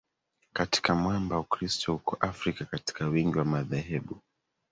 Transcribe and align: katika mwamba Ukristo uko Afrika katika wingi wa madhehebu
katika 0.53 0.95
mwamba 0.95 1.39
Ukristo 1.39 1.95
uko 1.95 2.15
Afrika 2.19 2.65
katika 2.65 3.07
wingi 3.07 3.37
wa 3.37 3.45
madhehebu 3.45 4.19